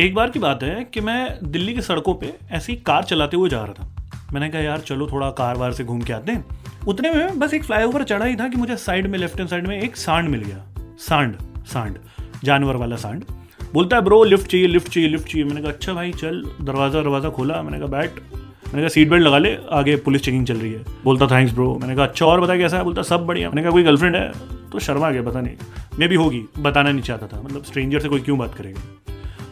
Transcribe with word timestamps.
एक 0.00 0.14
बार 0.14 0.30
की 0.30 0.38
बात 0.38 0.62
है 0.62 0.84
कि 0.84 1.00
मैं 1.00 1.38
दिल्ली 1.42 1.74
की 1.74 1.82
सड़कों 1.82 2.14
पे 2.14 2.34
ऐसी 2.50 2.76
कार 2.76 3.04
चलाते 3.04 3.36
हुए 3.36 3.50
जा 3.50 3.62
रहा 3.64 3.72
था। 3.72 4.32
मैंने 4.32 4.48
कहा 4.48 4.60
यार 4.60 4.80
चलो 4.80 5.08
थोड़ा 5.12 5.30
कार 5.30 5.56
वार 5.56 5.72
से 5.72 5.84
घूम 5.84 6.00
के 6.02 6.12
आते 6.12 6.32
हैं। 6.32 6.44
उतने 6.88 7.10
में 7.10 7.38
बस 7.38 7.54
एक 7.54 7.64
फ्लाईओवर 7.64 8.04
चढ़ा 8.04 8.24
ही 8.24 8.36
था 8.36 8.48
कि 8.48 8.56
मुझे 8.56 8.76
साइड 8.76 9.06
में 9.06 9.18
लेफ़्ट 9.18 9.36
हैंड 9.36 9.50
साइड 9.50 9.66
में 9.66 9.80
एक 9.82 9.96
सांड 9.96 10.28
मिल 10.28 10.40
गया। 10.40 10.64
सांड 10.98 11.36
सांड 11.66 11.98
जानवर 12.44 12.76
वाला 12.76 12.96
सांड 12.96 13.24
बोलता 13.74 13.96
है, 13.96 14.02
ब्रो 14.02 14.24
लिफ्ट 14.24 14.50
चाहिए 14.50 14.66
लिफ्ट 14.66 14.88
चाहिए 14.88 15.08
लिफ्ट 15.08 15.28
चाहिए. 15.28 15.44
मैंने 15.44 15.60
कहा 15.60 15.70
अच्छा 15.70 15.92
भाई, 15.94 16.12
चल, 16.12 16.42
दरवाज़ा 16.60 17.02
दरवाज़ा 17.02 17.28
खोला, 17.28 17.62
मैंने 17.62 17.78
कहा, 17.78 17.86
बैठ। 17.86 18.10
मैंने 18.66 18.80
कहा 18.80 18.88
सीट 18.88 19.10
बेल्ट 19.10 19.22
लगा 19.22 19.38
ले, 19.38 19.56
आगे 19.70 19.96
पुलिस 19.96 20.22
चेकिंग 20.22 20.46
चल 20.46 20.54
रही 20.54 20.72
है। 20.72 20.84
बोलता 21.04 21.26
थैंक्स 21.26 21.54
ब्रो 21.54 21.78
मैंने 21.80 21.94
कहा 21.94 22.04
अच्छा 22.04 22.26
और 22.26 22.40
बता 22.40 22.56
कैसा 22.56 22.76
है? 22.76 22.84
बोलता, 22.84 23.02
सब 23.02 23.26
बढ़िया। 23.26 23.48
मैंने 23.48 23.62
कहा, 23.62 23.70
कोई 23.70 23.82
गर्लफ्रेंड 23.82 24.16
है? 24.16 24.32
तो 24.72 24.78
शर्मा 24.78 25.10
गया, 25.10 25.22
पता 25.22 25.40
नहीं। 25.40 25.56
मे 25.98 26.08
भी 26.08 26.14
होगी, 26.14 26.44
बताना 26.58 26.92
नहीं 26.92 27.02
चाहता 27.02 27.26
था। 27.26 27.42
मतलब 27.42 27.64
स्ट्रेंजर 27.64 28.00
से 28.00 28.08
कोई 28.08 28.20
क्यों 28.20 28.38
बात 28.38 28.54
करेगा? 28.54 28.80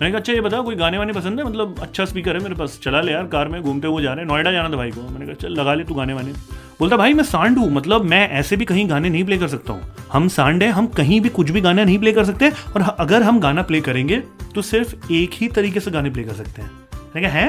मैंने 0.00 0.10
कहा 0.10 0.18
अच्छा 0.18 0.32
ये 0.32 0.40
बता 0.40 0.60
कोई 0.60 0.74
गाने 0.74 0.98
वाने 0.98 1.12
पसंद 1.12 1.40
है? 1.40 1.46
मतलब 1.46 1.74
अच्छा 1.78 2.04
स्पीकर 2.04 2.36
है 2.36 2.42
मेरे 2.42 2.54
पास। 2.54 2.80
चला 2.82 3.00
ले 3.00 3.12
यार, 3.12 3.26
कार 3.26 3.48
में, 3.48 3.62
घूमते 3.62 3.88
हुए 3.88 4.02
जा 4.02 4.12
रहे 4.12 4.24
हैं। 4.24 4.32
नोएडा 4.32 4.52
जाना 4.52 4.70
था 4.70 4.76
भाई 4.76 4.90
को। 4.90 5.00
मैंने 5.00 5.26
कहा, 5.26 5.34
चल, 5.34 5.52
लगा 5.52 5.74
ले 5.74 5.84
तू 5.84 5.94
गाने 5.94 6.14
वाने। 6.14 6.32
बोलता, 6.80 6.96
भाई, 6.96 7.14
मैं 7.14 7.24
सांड 7.24 7.58
हूँ 7.58 7.70
मतलब 7.70 8.04
मैं 8.04 8.28
ऐसे 8.30 8.56
भी 8.56 8.64
कहीं 8.64 8.88
गाने 8.90 9.08
नहीं 9.08 9.24
प्ले 9.24 9.38
कर 9.38 9.48
सकता 9.48 9.72
हूँ। 9.72 9.82
हम 10.12 10.28
सांड 10.28 10.62
हैं, 10.62 10.70
हम 10.70 10.86
कहीं 10.86 11.20
भी 11.20 11.28
कुछ 11.28 11.50
भी 11.50 11.60
गाना 11.60 11.84
नहीं 11.84 11.98
प्ले 11.98 12.12
कर 12.12 12.24
सकते 12.24 12.50
और 12.50 12.82
अगर 12.82 13.22
हम 13.22 13.40
गाना 13.40 13.62
प्ले 13.62 13.80
करेंगे 13.80 14.20
तो 14.54 14.62
सिर्फ़ 14.62 15.12
एक 15.12 15.30
ही 15.34 15.48
तरीके 15.48 15.80
से 15.80 15.90
गाने 15.90 16.10
प्ले 16.10 16.24
कर 16.24 16.32
सकते 16.32 16.62
हैं। 16.62 16.70
कहा, 17.14 17.30
है? 17.30 17.48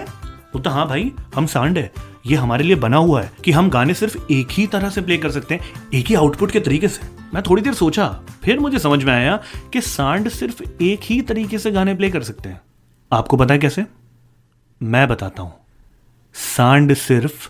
बोलता 0.53 0.69
हाँ 0.69 0.87
भाई, 0.87 1.11
हम 1.35 1.45
सांड 1.45 1.77
है। 1.77 1.91
ये 2.25 2.35
हमारे 2.35 2.63
लिए 2.63 2.75
बना 2.75 2.97
हुआ 2.97 3.21
है 3.21 3.31
कि 3.45 3.51
हम 3.51 3.69
गाने 3.69 3.93
सिर्फ़ 3.93 4.17
एक 4.31 4.47
ही 4.51 4.67
तरह 4.67 4.89
से 4.89 5.01
प्ले 5.01 5.17
कर 5.17 5.31
सकते 5.31 5.55
हैं, 5.55 5.61
एक 5.93 6.05
ही 6.05 6.15
आउटपुट 6.15 6.51
के 6.51 6.59
तरीके 6.59 6.87
से। 6.87 7.01
मैं 7.33 7.43
थोड़ी 7.43 7.61
देर 7.61 7.73
सोचा, 7.73 8.07
फिर 8.43 8.59
मुझे 8.59 8.79
समझ 8.79 9.03
में 9.03 9.13
आया 9.13 9.39
कि 9.73 9.81
सांड 9.81 10.29
सिर्फ़ 10.29 10.63
एक 10.81 10.99
ही 11.03 11.21
तरीके 11.21 11.59
से 11.59 11.71
गाने 11.71 11.95
प्ले 11.95 12.09
कर 12.09 12.23
सकते 12.23 12.49
हैं। 12.49 12.61
आपको 13.11 13.37
पता 13.37 13.53
है 13.53 13.59
कैसे? 13.59 13.85
मैं 14.83 15.07
बताता 15.07 15.43
हूँ। 15.43 15.53
सांड 16.33 16.93
सिर्फ़ 16.93 17.49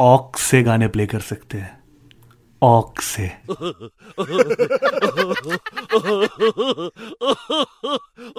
ऑक 0.00 0.36
से 0.38 0.62
गाने 0.62 0.88
प्ले 0.88 1.06
कर 1.06 1.20
सकते 1.20 1.58
हैं 1.58 1.78
ऑक 2.62 3.00
से 3.00 3.30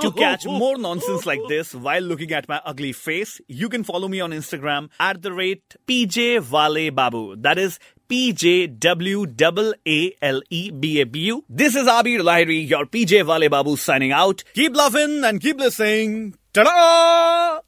to 0.01 0.11
catch 0.17 0.45
more 0.45 0.77
nonsense 0.77 1.25
like 1.25 1.41
this 1.51 1.73
while 1.87 2.01
looking 2.11 2.33
at 2.39 2.47
my 2.51 2.59
ugly 2.71 2.91
face, 2.91 3.33
you 3.47 3.69
can 3.69 3.83
follow 3.83 4.07
me 4.07 4.21
on 4.21 4.31
Instagram 4.31 4.89
at 4.99 5.21
the 5.23 5.31
rate 5.39 5.75
PJ 5.87 6.27
Wale 6.51 6.91
Babu. 6.91 7.35
That 7.47 7.57
is 7.57 7.79
P 8.07 8.33
J 8.33 8.67
W 8.67 9.25
A 9.87 10.13
L 10.21 10.41
E 10.49 10.71
B 10.71 11.01
A 11.01 11.05
B 11.05 11.25
U. 11.31 11.43
This 11.49 11.75
is 11.75 11.87
Abir 11.87 12.21
Lahiri, 12.29 12.61
your 12.69 12.85
PJ 12.85 13.25
Wale 13.25 13.49
Babu 13.49 13.75
signing 13.75 14.11
out. 14.11 14.43
Keep 14.53 14.75
loving 14.75 15.23
and 15.23 15.41
keep 15.41 15.59
listening. 15.59 16.35
Ta-da! 16.53 17.61